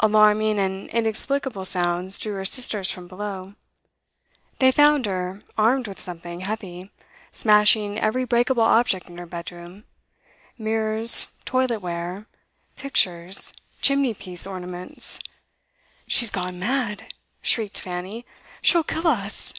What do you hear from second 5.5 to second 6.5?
armed with something